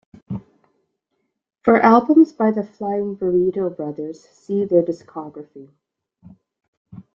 [1.61, 5.69] For albums by the Flying Burrito Brothers see their discography.